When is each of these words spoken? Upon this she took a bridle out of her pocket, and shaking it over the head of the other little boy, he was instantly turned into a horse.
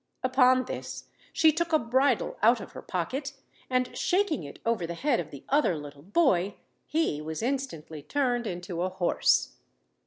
Upon 0.23 0.65
this 0.65 1.03
she 1.31 1.51
took 1.51 1.71
a 1.71 1.77
bridle 1.77 2.35
out 2.41 2.59
of 2.59 2.71
her 2.71 2.81
pocket, 2.81 3.33
and 3.69 3.95
shaking 3.95 4.43
it 4.43 4.57
over 4.65 4.87
the 4.87 4.95
head 4.95 5.19
of 5.19 5.29
the 5.29 5.43
other 5.47 5.77
little 5.77 6.01
boy, 6.01 6.55
he 6.87 7.21
was 7.21 7.43
instantly 7.43 8.01
turned 8.01 8.47
into 8.47 8.81
a 8.81 8.89
horse. 8.89 9.57